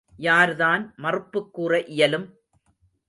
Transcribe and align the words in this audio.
யார்தான் 0.19 0.93
மறுப்புக் 0.95 1.53
கூற 1.53 1.81
இயலும்? 1.81 2.27